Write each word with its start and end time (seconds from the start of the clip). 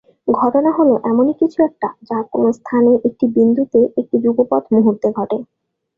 ঘটনা 0.33 0.71
হল 0.77 0.89
এমনই 1.03 1.35
কিছু 1.41 1.57
একটা 1.63 1.87
যা 2.09 2.17
কোন 2.31 2.45
স্থানে 2.59 2.91
একটি 3.07 3.25
বিন্দুতে 3.35 3.79
একটি 3.97 4.17
যুগপৎ 4.23 4.63
মুহূর্তে 4.73 5.07
ঘটে। 5.17 5.37